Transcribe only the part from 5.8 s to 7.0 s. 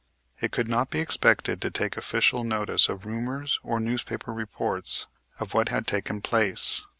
taken place.